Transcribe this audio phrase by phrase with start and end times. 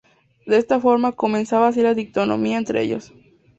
[0.47, 3.13] De esta forma, comenzaba así la dicotomía entre ellos.